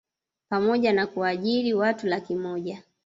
pamoja 0.49 0.93
na 0.93 1.07
kuwaajiri 1.07 1.73
watu 1.73 2.07
laki 2.07 2.35
moja 2.35 2.83